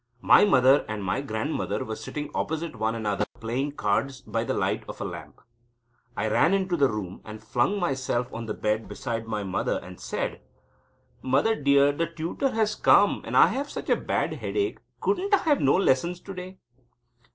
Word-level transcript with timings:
My 0.23 0.45
mother 0.45 0.83
and 0.89 1.03
my 1.03 1.21
grandmother 1.21 1.85
were 1.85 1.95
sitting 1.95 2.31
opposite 2.33 2.75
one 2.75 2.95
another 2.95 3.27
playing 3.39 3.73
cards 3.73 4.19
by 4.21 4.43
the 4.43 4.55
light 4.55 4.83
of 4.89 4.99
a 4.99 5.05
lamp. 5.05 5.39
I 6.17 6.27
ran 6.27 6.55
into 6.55 6.75
the 6.75 6.89
room, 6.89 7.21
and 7.23 7.39
flung 7.39 7.79
myself 7.79 8.25
on 8.33 8.47
the 8.47 8.55
bed 8.55 8.87
beside 8.87 9.27
my 9.27 9.43
mother, 9.43 9.77
and 9.83 9.99
said: 10.01 10.41
"Mother 11.21 11.53
dear, 11.55 11.91
the 11.91 12.07
tutor 12.07 12.49
has 12.49 12.73
come, 12.73 13.21
and 13.25 13.37
I 13.37 13.49
have 13.49 13.69
such 13.69 13.91
a 13.91 13.95
bad 13.95 14.33
headache; 14.33 14.79
couldn't 15.01 15.35
I 15.35 15.43
have 15.43 15.61
no 15.61 15.75
lessons 15.75 16.19
today?" 16.19 16.57